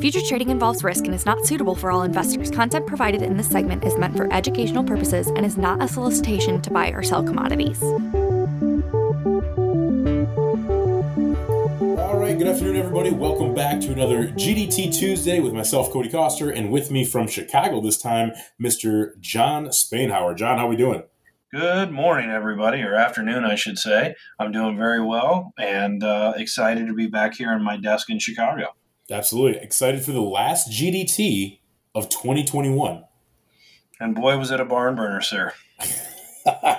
[0.00, 2.50] Future trading involves risk and is not suitable for all investors.
[2.50, 6.62] Content provided in this segment is meant for educational purposes and is not a solicitation
[6.62, 7.82] to buy or sell commodities.
[7.82, 7.98] All
[12.18, 13.10] right, good afternoon, everybody.
[13.10, 17.82] Welcome back to another GDT Tuesday with myself, Cody Koster, and with me from Chicago
[17.82, 19.20] this time, Mr.
[19.20, 20.34] Jon Spainhour.
[20.34, 21.02] Jon, how are we doing?
[21.52, 24.14] Good morning, everybody, or afternoon, I should say.
[24.38, 28.18] I'm doing very well and uh, excited to be back here on my desk in
[28.18, 28.68] Chicago.
[29.10, 29.60] Absolutely.
[29.60, 31.58] Excited for the last GDT
[31.94, 33.04] of 2021.
[33.98, 35.52] And boy, was it a barn burner, sir.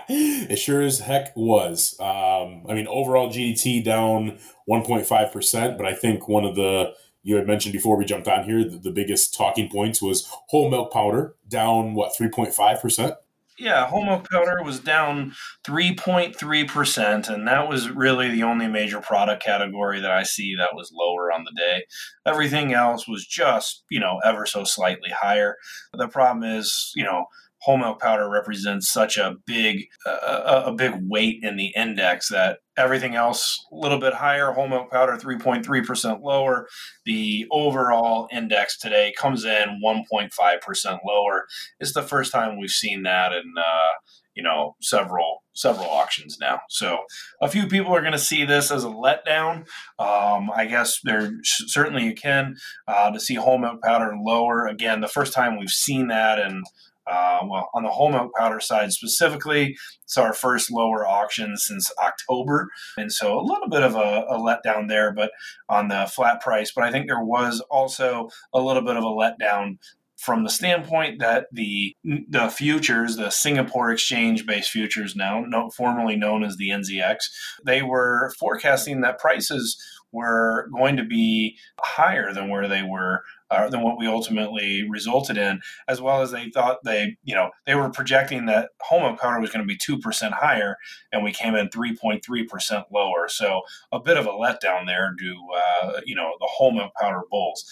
[0.09, 1.95] it sure as heck was.
[1.99, 7.45] Um, I mean, overall GDT down 1.5%, but I think one of the, you had
[7.45, 11.35] mentioned before we jumped on here, the, the biggest talking points was whole milk powder
[11.47, 13.15] down, what, 3.5%?
[13.61, 15.33] Yeah, milk powder was down
[15.65, 20.91] 3.3%, and that was really the only major product category that I see that was
[20.91, 21.85] lower on the day.
[22.25, 25.57] Everything else was just, you know, ever so slightly higher.
[25.93, 27.25] The problem is, you know,
[27.61, 33.15] whole milk powder represents such a big a big weight in the index that everything
[33.15, 36.67] else a little bit higher whole milk powder 3.3% lower.
[37.05, 41.45] The overall index today comes in 1.5% lower.
[41.79, 43.89] It's the first time we've seen that in uh,
[44.35, 46.61] you know several several auctions now.
[46.69, 46.99] So
[47.41, 49.67] a few people are going to see this as a letdown.
[49.99, 52.55] Um, i guess there certainly you can
[52.87, 54.67] uh, to see whole milk powder lower.
[54.67, 56.63] Again the first time we've seen that and
[57.07, 61.91] uh, well, on the whole milk powder side specifically, it's our first lower auction since
[62.03, 62.67] October.
[62.97, 65.31] And so a little bit of a, a, letdown there, but
[65.67, 66.71] on the flat price.
[66.71, 69.77] But I think there was also a little bit of a letdown
[70.17, 76.15] from the standpoint that the the futures, the Singapore exchange based futures now, no, formerly
[76.15, 77.17] known as the NZX,
[77.65, 83.69] they were forecasting that prices were going to be higher than where they were uh,
[83.69, 87.75] than what we ultimately resulted in, as well as they thought they, you know, they
[87.75, 90.77] were projecting that whole milk powder was going to be 2% higher,
[91.11, 93.27] and we came in 3.3% lower.
[93.27, 97.21] So a bit of a letdown there to, uh, you know, the whole milk powder
[97.29, 97.69] bulls.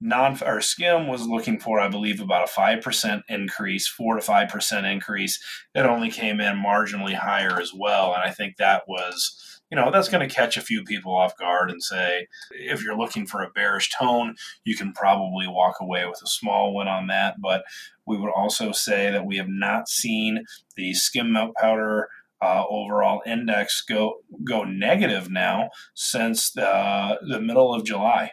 [0.00, 4.92] Non or skim was looking for, I believe, about a 5% increase, 4 to 5%
[4.92, 5.40] increase.
[5.74, 8.14] It only came in marginally higher as well.
[8.14, 11.36] And I think that was you know, that's going to catch a few people off
[11.36, 14.34] guard and say, if you're looking for a bearish tone,
[14.64, 17.36] you can probably walk away with a small one on that.
[17.40, 17.64] But
[18.06, 20.44] we would also say that we have not seen
[20.76, 22.08] the skim milk powder
[22.40, 28.30] uh, overall index go go negative now since the, the middle of July.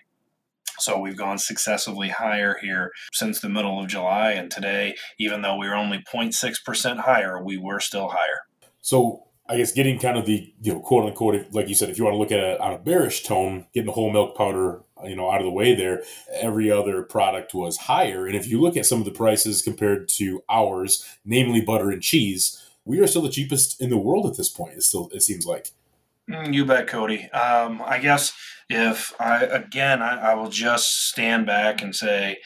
[0.78, 4.32] So we've gone successively higher here since the middle of July.
[4.32, 8.42] And today, even though we were only 0.6% higher, we were still higher.
[8.82, 11.98] So I guess getting kind of the you know quote unquote like you said if
[11.98, 14.82] you want to look at it on a bearish tone, getting the whole milk powder
[15.04, 18.26] you know out of the way there, every other product was higher.
[18.26, 22.02] And if you look at some of the prices compared to ours, namely butter and
[22.02, 24.74] cheese, we are still the cheapest in the world at this point.
[24.74, 25.72] It still it seems like.
[26.30, 27.30] Mm, you bet, Cody.
[27.32, 28.34] Um, I guess
[28.70, 32.40] if I again I, I will just stand back and say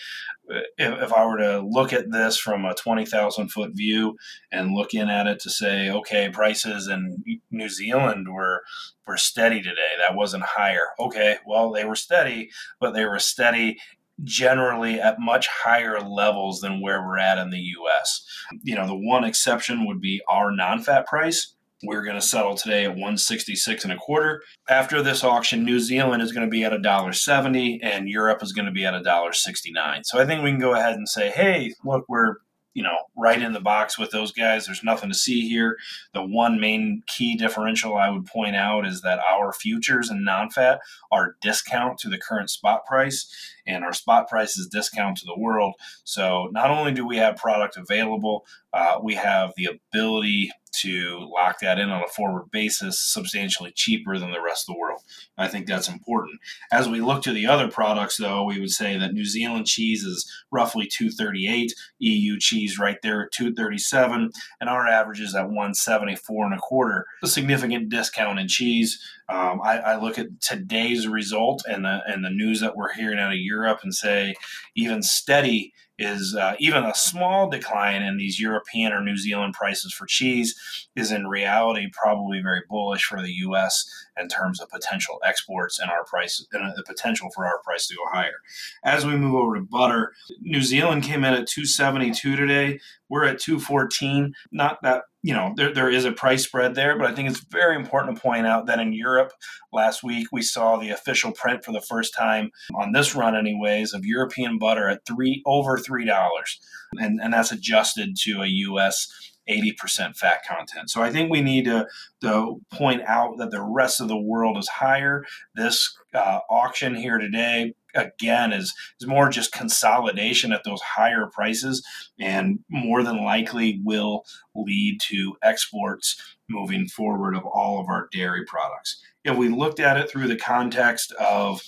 [0.77, 4.17] if, I were to look at this from a 20,000 foot view
[4.51, 8.63] and look in at it to say, okay, prices in New Zealand were,
[9.07, 9.95] were steady today.
[9.99, 10.87] That wasn't higher.
[10.99, 12.49] Okay, well, they were steady,
[12.79, 13.77] but they were steady
[14.23, 18.25] generally at much higher levels than where we're at in the US.
[18.63, 22.55] You know, the one exception would be our non fat price we're going to settle
[22.55, 24.41] today at 166 and a quarter.
[24.67, 28.43] After this auction, New Zealand is going to be at a dollar 70 and Europe
[28.43, 30.03] is going to be at a dollar 69.
[30.03, 32.37] So I think we can go ahead and say, hey, look, we're
[32.73, 34.65] you know, right in the box with those guys.
[34.65, 35.77] There's nothing to see here.
[36.13, 40.79] The one main key differential I would point out is that our futures and non-fat
[41.11, 43.29] are discount to the current spot price,
[43.65, 45.73] and our spot price is discount to the world.
[46.03, 51.59] So not only do we have product available, uh, we have the ability to lock
[51.59, 55.01] that in on a forward basis substantially cheaper than the rest of the world.
[55.37, 56.39] I think that's important.
[56.71, 60.03] As we look to the other products, though, we would say that New Zealand cheese
[60.03, 66.45] is roughly 238, EU cheese right there at 237, and our average is at 174
[66.45, 67.05] and a quarter.
[67.23, 68.99] A significant discount in cheese.
[69.29, 73.19] Um, I, I, look at today's result and the and the news that we're hearing
[73.19, 74.33] out of Europe and say
[74.75, 79.93] even steady is uh, even a small decline in these European or New Zealand prices
[79.93, 80.55] for cheese
[80.95, 83.85] is in reality probably very bullish for the U.S.
[84.19, 87.95] in terms of potential exports and our price and the potential for our price to
[87.95, 88.39] go higher.
[88.83, 92.79] As we move over to butter, New Zealand came in at 272 today.
[93.09, 94.33] We're at 214.
[94.51, 97.43] Not that you know, there, there is a price spread there, but I think it's
[97.51, 99.33] very important to point out that in Europe
[99.73, 103.93] last week we saw the official print for the first time on this run, anyways,
[103.93, 106.59] of European butter at three over three dollars,
[106.93, 109.07] and and that's adjusted to a U.S.
[109.49, 110.91] 80% fat content.
[110.91, 111.87] So I think we need to,
[112.21, 115.25] to point out that the rest of the world is higher.
[115.55, 121.85] This uh, auction here today again is is more just consolidation at those higher prices
[122.19, 124.25] and more than likely will
[124.55, 129.01] lead to exports moving forward of all of our dairy products.
[129.23, 131.61] If we looked at it through the context of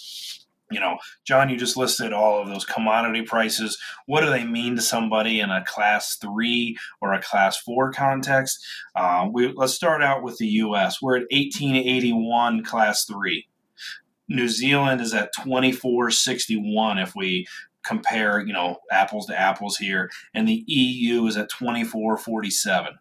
[0.72, 3.78] you know, Jon, you just listed all of those commodity prices.
[4.06, 8.66] What do they mean to somebody in a class three or a class four context?
[8.96, 11.02] Uh, we, let's start out with the U.S.
[11.02, 13.48] We're at 1881 class three.
[14.32, 17.46] New Zealand is at 2461 if we
[17.86, 22.94] compare, you know, apples to apples here, and the EU is at 2447.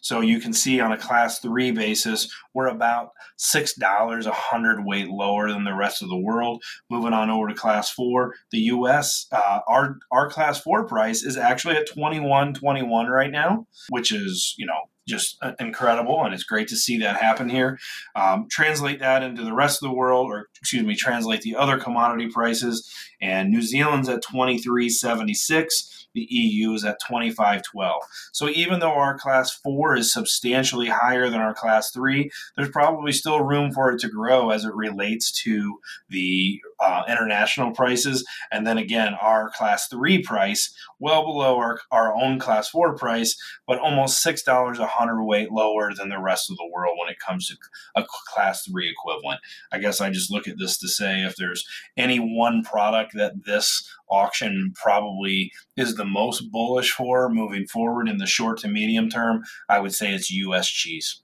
[0.00, 5.08] So you can see on a class three basis, we're about $6 a hundred weight
[5.08, 6.62] lower than the rest of the world.
[6.90, 11.38] Moving on over to class four, the US, uh, our, our class four price is
[11.38, 16.68] actually at 21.21 right now, which is, you know, just uh, incredible, and it's great
[16.68, 17.78] to see that happen here.
[18.14, 21.78] Um, translate that into the rest of the world, or excuse me, translate the other
[21.78, 22.90] commodity prices,
[23.20, 28.02] and New Zealand's at twenty three seventy six the EU is at 2512.
[28.32, 33.12] So even though our class 4 is substantially higher than our class 3, there's probably
[33.12, 38.24] still room for it to grow as it relates to the uh, international prices.
[38.50, 43.36] And then again, our class 3 price, well below our, our own class 4 price,
[43.66, 47.48] but almost $6 a hundredweight lower than the rest of the world when it comes
[47.48, 47.56] to
[47.94, 49.40] a class 3 equivalent.
[49.72, 51.64] I guess I just look at this to say if there's
[51.96, 58.18] any one product that this auction probably is the most bullish for moving forward in
[58.18, 60.68] the short to medium term, I would say it's U.S.
[60.68, 61.20] cheese.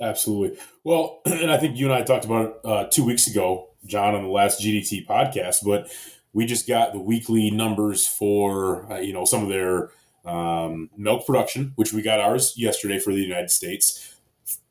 [0.00, 0.58] Absolutely.
[0.84, 4.14] Well, and I think you and I talked about it uh, two weeks ago, Jon,
[4.14, 5.90] on the last GDT podcast, but
[6.32, 9.90] we just got the weekly numbers for, uh, you know, some of their
[10.24, 14.16] um, milk production, which we got ours yesterday for the United States,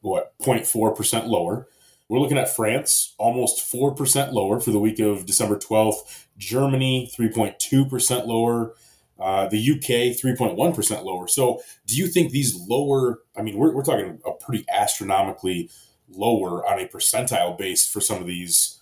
[0.01, 1.67] what, 0.4% lower.
[2.07, 6.25] We're looking at France, almost 4% lower for the week of December 12th.
[6.37, 8.73] Germany, 3.2% lower.
[9.19, 11.27] Uh, the UK, 3.1% lower.
[11.27, 15.69] So, do you think these lower, I mean, we're, we're talking a pretty astronomically
[16.09, 18.80] lower on a percentile base for some of these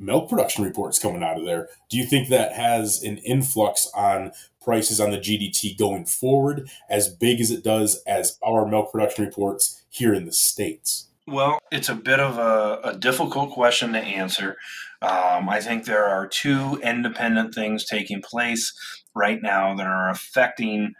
[0.00, 1.68] milk production reports coming out of there.
[1.88, 4.32] Do you think that has an influx on
[4.62, 9.24] prices on the GDT going forward as big as it does as our milk production
[9.24, 11.08] reports here in the States?
[11.26, 14.56] Well, it's a bit of a, a difficult question to answer.
[15.02, 18.72] Um, I think there are two independent things taking place
[19.14, 20.94] right now that are affecting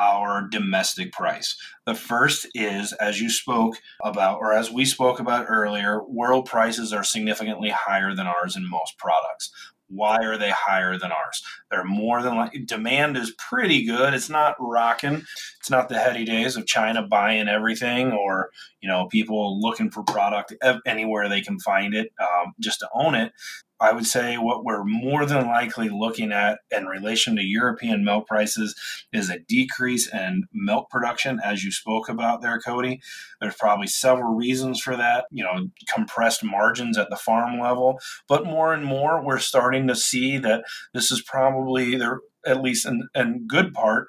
[0.00, 1.56] our domestic price.
[1.86, 6.92] The first is, as you spoke about, or as we spoke about earlier, world prices
[6.92, 9.52] are significantly higher than ours in most products.
[9.88, 11.42] Why are they higher than ours?
[11.70, 14.14] They're more than like demand is pretty good.
[14.14, 15.24] It's not rocking.
[15.58, 18.50] It's not the heady days of China buying everything or
[18.80, 20.54] you know people looking for product
[20.86, 23.32] anywhere they can find it um, just to own it.
[23.80, 28.26] I would say what we're more than likely looking at in relation to European milk
[28.26, 28.74] prices
[29.12, 33.00] is a decrease in milk production, as you spoke about there, Cody.
[33.40, 37.98] There's probably several reasons for that, you know, compressed margins at the farm level.
[38.28, 42.86] But more and more, we're starting to see that this is probably there at least
[42.86, 44.08] in, in good part,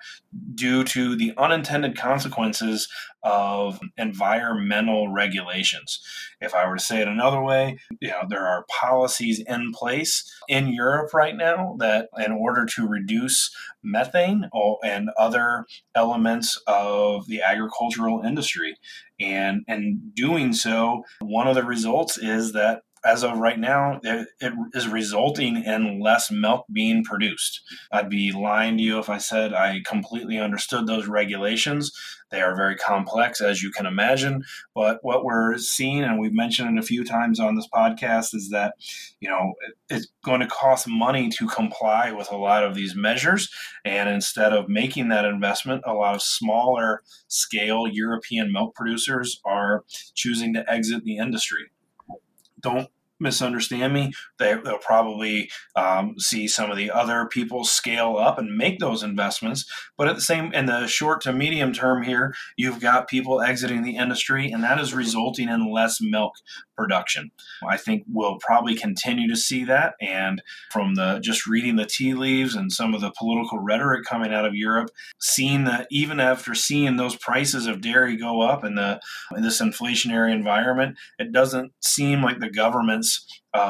[0.55, 2.87] due to the unintended consequences
[3.23, 5.99] of environmental regulations.
[6.39, 10.23] If I were to say it another way, you know, there are policies in place
[10.47, 14.49] in Europe right now that, in order to reduce methane
[14.83, 18.75] and other elements of the agricultural industry,
[19.19, 24.27] and in doing so, one of the results is that as of right now, it,
[24.39, 27.61] it is resulting in less milk being produced.
[27.91, 31.91] I'd be lying to you if I said I completely understood those regulations.
[32.29, 34.43] They are very complex, as you can imagine.
[34.73, 38.49] But what we're seeing, and we've mentioned it a few times on this podcast, is
[38.51, 38.75] that
[39.19, 42.95] you know it, it's going to cost money to comply with a lot of these
[42.95, 43.49] measures.
[43.83, 49.83] And instead of making that investment, a lot of smaller scale European milk producers are
[50.13, 51.71] choosing to exit the industry
[52.61, 52.89] don't
[53.21, 54.11] misunderstand me.
[54.39, 59.03] They, will probably um, see some of the other people scale up and make those
[59.03, 59.71] investments.
[59.97, 63.83] But at the same, in the short to medium term here, you've got people exiting
[63.83, 66.33] the industry, and that is resulting in less milk
[66.81, 67.29] production.
[67.67, 69.93] I think we'll probably continue to see that.
[70.01, 74.33] And from the just reading the tea leaves and some of the political rhetoric coming
[74.33, 78.73] out of Europe, seeing that even after seeing those prices of dairy go up in
[78.75, 78.99] the
[79.35, 83.27] in this inflationary environment, it doesn't seem like the government's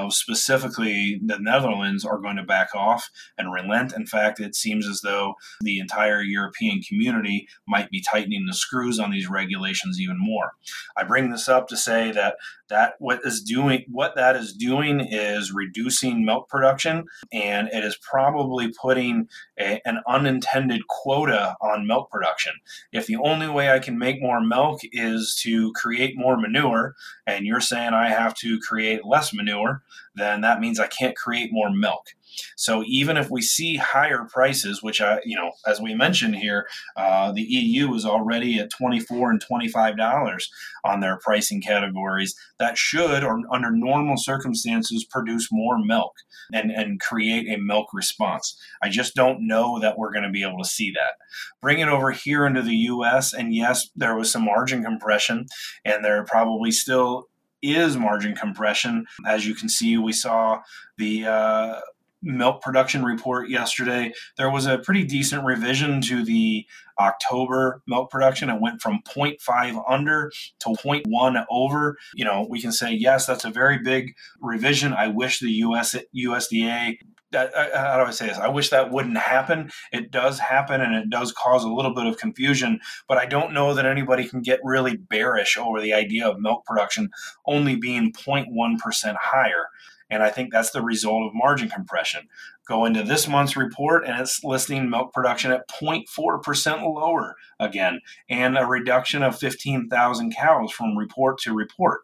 [0.10, 3.94] specifically the Netherlands are going to back off and relent.
[3.94, 9.00] In fact, it seems as though the entire European community might be tightening the screws
[9.00, 10.52] on these regulations even more.
[10.96, 12.36] I bring this up to say that
[12.72, 17.98] that what is doing what that is doing is reducing milk production and it is
[17.98, 19.28] probably putting
[19.60, 22.54] a, an unintended quota on milk production.
[22.92, 26.96] If the only way i can make more milk is to create more manure
[27.28, 29.84] and you're saying i have to create less manure
[30.16, 32.08] then that means i can't create more milk
[32.56, 36.68] so even if we see higher prices, which I, you know, as we mentioned here,
[36.96, 40.50] uh, the EU is already at 24 and 25 dollars
[40.84, 42.36] on their pricing categories.
[42.60, 46.14] That should, or under normal circumstances, produce more milk
[46.54, 48.58] and and create a milk response.
[48.82, 51.14] I just don't know that we're going to be able to see that.
[51.62, 53.34] Bring it over here into the U.S.
[53.34, 55.46] and yes, there was some margin compression,
[55.86, 57.28] and there probably still
[57.62, 59.06] is margin compression.
[59.26, 60.62] As you can see, we saw
[60.98, 61.80] the uh,
[62.22, 66.66] milk production report yesterday, there was a pretty decent revision to the
[67.00, 68.50] October milk production.
[68.50, 71.98] It went from 0.5 under to 0.1 over.
[72.14, 74.94] You know, we can say, yes, that's a very big revision.
[74.94, 76.98] I wish the US, USDA
[77.34, 78.38] how do I say this?
[78.38, 79.72] I wish that wouldn't happen.
[79.92, 83.54] It does happen and it does cause a little bit of confusion, but I don't
[83.54, 87.10] know that anybody can get really bearish over the idea of milk production
[87.46, 89.68] only being 0.1% higher.
[90.12, 92.28] And I think that's the result of margin compression.
[92.72, 98.00] Go into this month's report and it's listing milk production at 0.4% lower again,
[98.30, 102.04] and a reduction of 15,000 cows from report to report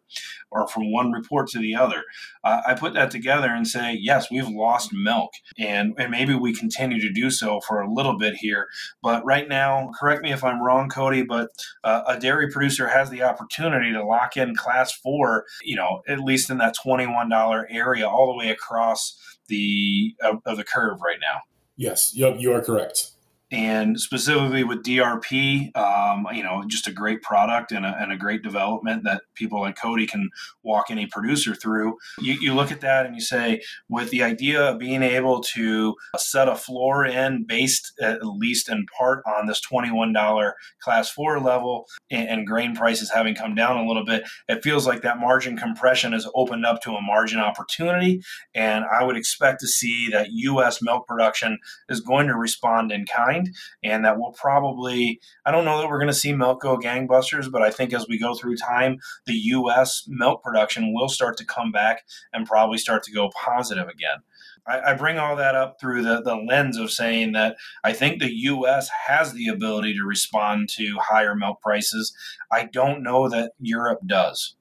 [0.50, 2.04] or from one report to the other.
[2.44, 6.54] Uh, I put that together and say, yes, we've lost milk, and, and maybe we
[6.54, 8.68] continue to do so for a little bit here.
[9.02, 11.48] But right now, correct me if I'm wrong, Cody, but
[11.82, 16.20] uh, a dairy producer has the opportunity to lock in class four, you know, at
[16.20, 21.18] least in that $21 area all the way across the of, of the curve right
[21.20, 21.40] now.
[21.76, 23.12] Yes, you are correct
[23.50, 28.16] and specifically with DRP, um, you know, just a great product and a, and a,
[28.18, 30.28] great development that people like Cody can
[30.62, 31.96] walk any producer through.
[32.20, 35.94] You, you, look at that and you say, with the idea of being able to
[36.16, 41.86] set a floor in based at least in part on this $21 class four level
[42.10, 45.56] and, and grain prices having come down a little bit, it feels like that margin
[45.56, 48.20] compression has opened up to a margin opportunity.
[48.54, 50.82] And I would expect to see that U.S.
[50.82, 55.64] milk production is going to respond in kind mind, and that we'll probably, I don't
[55.64, 58.34] know that we're going to see milk go gangbusters, but I think as we go
[58.34, 60.04] through time, the U.S.
[60.08, 62.02] milk production will start to come back
[62.32, 64.18] and probably start to go positive again.
[64.66, 68.30] I, bring all that up through the, the lens of saying that I think the
[68.30, 68.90] U.S.
[69.06, 72.14] has the ability to respond to higher milk prices.
[72.52, 74.56] I don't know that Europe does.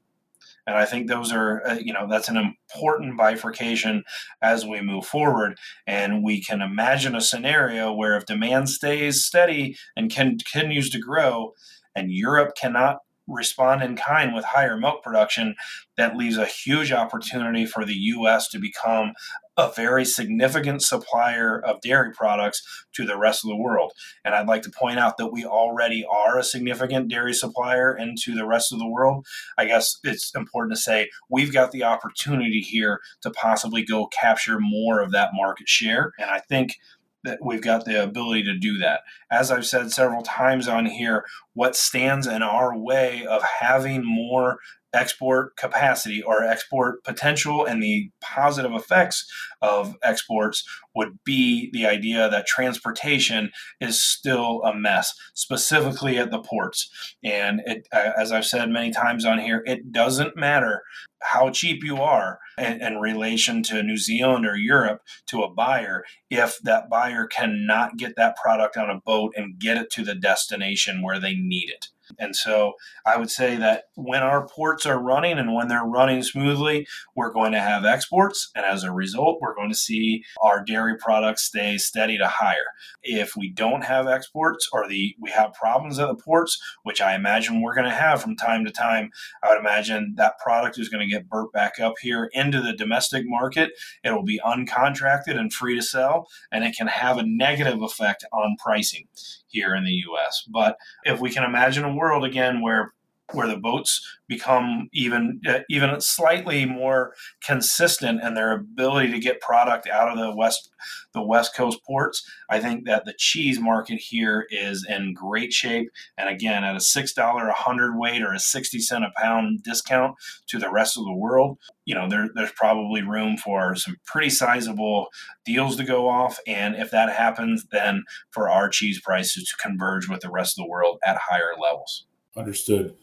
[0.68, 4.04] And I think those are, uh, you know, that's an important bifurcation
[4.42, 5.58] as we move forward.
[5.88, 11.54] And we can imagine a scenario where if demand stays steady and continues to grow,
[11.96, 12.98] and Europe cannot
[13.28, 15.56] respond in kind with higher milk production,
[15.98, 18.48] that leaves a huge opportunity for the U.S.
[18.50, 19.14] to become
[19.58, 22.62] a very significant supplier of dairy products
[22.94, 23.92] to the rest of the world.
[24.24, 28.36] And I'd like to point out that we already are a significant dairy supplier into
[28.36, 29.26] the rest of the world.
[29.58, 34.60] I guess it's important to say we've got the opportunity here to possibly go capture
[34.60, 36.14] more of that market share.
[36.20, 36.76] And I think
[37.24, 39.02] that we've got the ability to do that.
[39.32, 44.58] As I've said several times on here, what stands in our way of having more
[44.98, 52.30] export capacity or export potential and the positive effects of exports would be the idea
[52.30, 56.90] that transportation is still a mess, specifically at the ports.
[57.24, 60.82] And it, uh, as I've said many times on here, it doesn't matter
[61.22, 66.04] how cheap you are in, in, relation to New Zealand or Europe to a buyer
[66.30, 70.16] if that buyer cannot get that product on a boat and get it to the
[70.16, 71.88] destination where they need it.
[72.20, 72.74] And so
[73.06, 77.32] I would say that when our ports are running and when they're running smoothly, we're
[77.32, 78.52] going to have exports.
[78.56, 82.68] And as a result, we're going to see our dairy products stay steady to higher.
[83.04, 87.16] If we don't have exports or the we have problems at the ports, which I
[87.16, 89.12] imagine we're going to have from time to time,
[89.44, 92.74] I would imagine that product is going to get burnt back up here into the
[92.74, 93.72] domestic market.
[94.04, 98.26] It will be uncontracted and free to sell, and it can have a negative effect
[98.32, 99.08] on pricing
[99.50, 100.44] here in the US.
[100.52, 102.94] But if we can imagine a world again where
[103.34, 109.42] where the boats become even uh, even slightly more consistent in their ability to get
[109.42, 110.70] product out of the west
[111.14, 115.90] the west coast ports i think that the cheese market here is in great shape.
[116.18, 119.64] And again at a six dollar a hundred weight or a 60 cent a pound
[119.64, 120.16] discount
[120.48, 124.30] to the rest of the world you know there, there's probably room for some pretty
[124.30, 125.08] sizable
[125.46, 126.38] deals to go off.
[126.46, 130.64] And if that happens then for our cheese prices to converge with the rest of
[130.64, 132.06] the world at higher levels.
[132.36, 132.96] Understood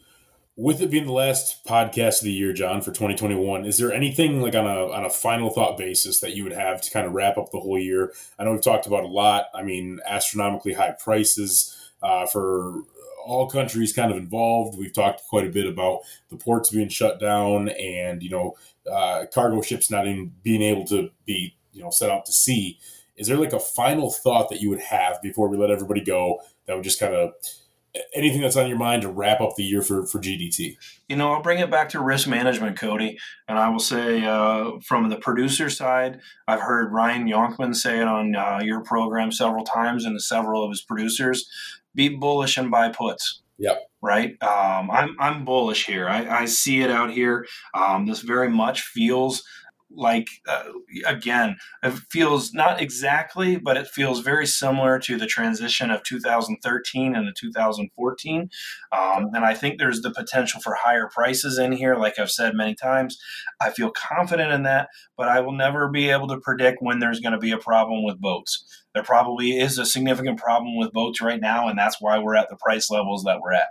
[0.57, 4.41] with it being the last podcast of the year, Jon, for 2021, is there anything
[4.41, 7.13] like on a on a final thought basis that you would have to kind of
[7.13, 8.13] wrap up the whole year?
[8.39, 9.47] I know we've talked about a lot.
[9.53, 12.83] I mean, astronomically high prices uh, for
[13.25, 14.77] all countries kind of involved.
[14.77, 18.55] We've talked quite a bit about the ports being shut down and you know
[18.89, 22.79] uh, cargo ships not even being able to be you know set out to sea.
[23.17, 26.41] Is there like a final thought that you would have before we let everybody go
[26.65, 27.33] that would just kind of
[28.13, 30.77] anything that's on your mind to wrap up the year for, for GDT?
[31.07, 33.17] You know, I'll bring it back to risk management, Cody.
[33.47, 38.07] And I will say uh, from the producer side, I've heard Ryan Yonkman say it
[38.07, 41.49] on uh, your program several times and several of his producers
[41.93, 43.41] be bullish and buy puts.
[43.57, 43.81] Yep.
[44.01, 44.31] Right.
[44.43, 46.07] Um, I'm, I'm bullish here.
[46.07, 47.47] I, I see it out here.
[47.73, 49.43] Um, this very much feels
[49.95, 50.63] like uh,
[51.05, 57.15] again it feels not exactly but it feels very similar to the transition of 2013
[57.15, 58.49] and the 2014
[58.91, 62.53] um, and i think there's the potential for higher prices in here like i've said
[62.55, 63.17] many times.
[63.61, 67.19] I feel confident in that but i will never be able to predict when there's
[67.19, 68.65] going to be a problem with boats.
[68.93, 72.49] There probably is a significant problem with boats right now, and that's why we're at
[72.49, 73.67] the price levels that we're at.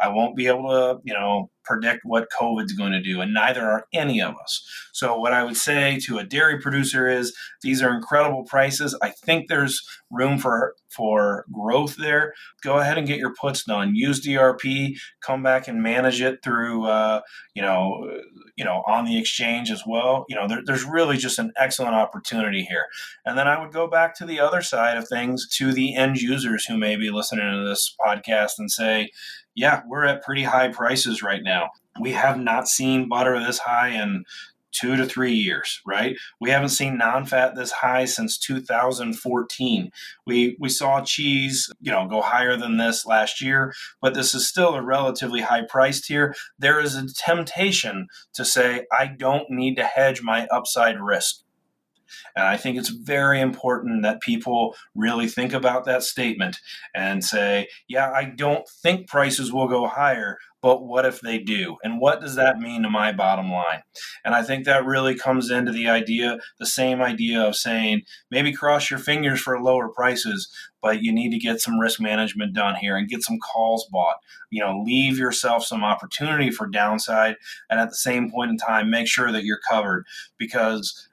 [0.00, 3.62] I won't be able to, you know, predict what COVID's going to do, and neither
[3.62, 4.62] are any of us.
[4.92, 8.96] So, what I would say to a dairy producer is these are incredible prices.
[9.02, 9.82] I think there's
[10.14, 12.34] room for for growth there.
[12.62, 13.94] Go ahead and get your puts done.
[13.94, 14.96] Use DRP.
[15.20, 17.20] Come back and manage it through, uh,
[17.54, 18.20] you know,
[18.56, 20.24] you know, on the exchange as well.
[20.28, 22.86] You know, there, there's really just an excellent opportunity here.
[23.26, 26.20] And then I would go back to the other side of things to the end
[26.20, 29.10] users who may be listening to this podcast and say,
[29.54, 31.70] yeah, we're at pretty high prices right now.
[32.00, 34.24] We have not seen butter this high in
[34.74, 36.16] two to three years, right?
[36.40, 39.90] We haven't seen non-fat this high since 2014.
[40.26, 44.48] We we saw cheese, you know, go higher than this last year, but this is
[44.48, 46.34] still a relatively high priced here.
[46.58, 51.43] There is a temptation to say I don't need to hedge my upside risk.
[52.36, 56.58] And I think it's very important that people really think about that statement
[56.94, 61.76] and say, yeah, I don't think prices will go higher, but what if they do?
[61.84, 63.82] And what does that mean to my bottom line?
[64.24, 68.50] And I think that really comes into the idea, the same idea of saying, maybe
[68.50, 72.76] cross your fingers for lower prices, but you need to get some risk management done
[72.76, 74.16] here and get some calls bought.
[74.48, 77.36] You know, leave yourself some opportunity for downside.
[77.68, 80.06] And at the same point in time, make sure that you're covered
[80.38, 81.08] because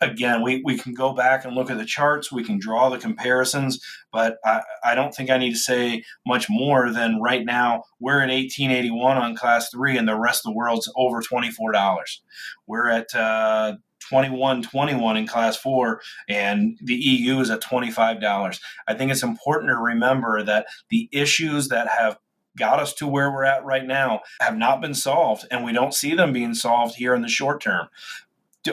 [0.00, 2.98] again, we, we can go back and look at the charts, we can draw the
[2.98, 7.84] comparisons, but I, I don't think I need to say much more than right now
[8.00, 12.02] we're at 1881 on class three, and the rest of the world's over $24.
[12.66, 13.76] We're at uh,
[14.08, 18.60] 2121 in class four, and the EU is at $25.
[18.88, 22.18] I think it's important to remember that the issues that have
[22.56, 25.94] got us to where we're at right now have not been solved, and we don't
[25.94, 27.88] see them being solved here in the short term.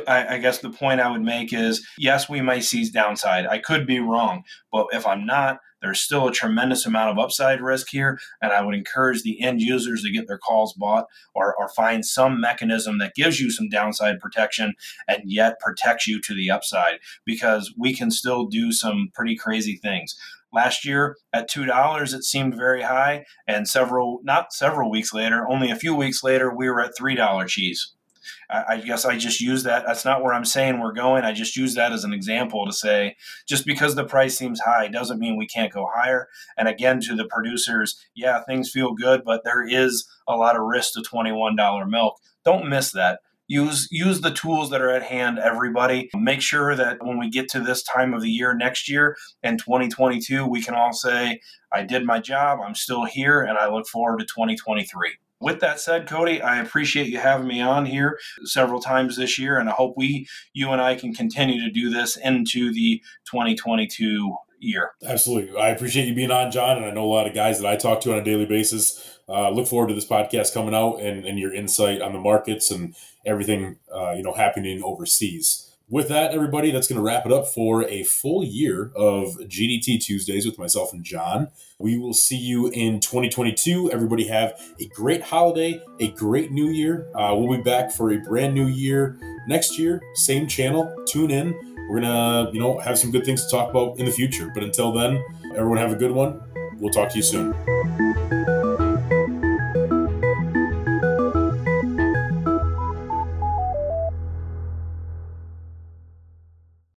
[0.08, 3.45] I, guess the point I would make is yes, we might see downside.
[3.45, 7.62] I could be wrong, but if I'm not, there's still a tremendous amount of upside
[7.62, 8.19] risk here.
[8.41, 12.06] And I would encourage the end users to get their calls bought or, or find
[12.06, 14.73] some mechanism that gives you some downside protection
[15.08, 16.95] and yet protects you to the upside
[17.26, 20.15] because we can still do some pretty crazy things.
[20.52, 23.26] Last year at $2, it seemed very high.
[23.47, 27.47] And several, not several weeks later, only a few weeks later, we were at $3
[27.47, 27.93] cheese.
[28.49, 29.83] I, guess I just use that.
[29.85, 31.23] That's not where I'm saying we're going.
[31.23, 33.15] I just use that as an example to say
[33.47, 36.27] just because the price seems high doesn't mean we can't go higher.
[36.57, 40.63] And again, to the producers, yeah, things feel good, but there is a lot of
[40.63, 42.19] risk to $21 milk.
[42.43, 46.97] Don't miss that use use the tools that are at hand everybody make sure that
[47.03, 50.75] when we get to this time of the year next year in 2022 we can
[50.75, 51.39] all say
[51.71, 55.80] i did my job i'm still here and i look forward to 2023 with that
[55.80, 59.73] said, Cody, I appreciate you having me on here several times this year, and I
[59.73, 64.91] hope we, you and I, can continue to do this into the 2022 year.
[65.06, 65.60] Absolutely.
[65.60, 67.76] I appreciate you being on, Jon, and I know a lot of guys that I
[67.76, 69.19] talk to on a daily basis.
[69.30, 72.71] Uh, look forward to this podcast coming out and, and your insight on the markets
[72.71, 72.95] and
[73.26, 75.76] everything uh, you know happening overseas.
[75.89, 80.02] With that, everybody, that's going to wrap it up for a full year of GDT
[80.04, 81.47] Tuesdays with myself and Jon.
[81.80, 83.89] We will see you in 2022.
[83.91, 87.08] Everybody have a great holiday, a great new year.
[87.15, 90.93] Uh, we'll be back for a brand new year next year, same channel.
[91.08, 91.56] Tune in.
[91.89, 94.52] We're gonna, you know, have some good things to talk about in the future.
[94.54, 95.23] But until then,
[95.56, 96.41] everyone have a good one.
[96.80, 97.54] We'll talk to you soon.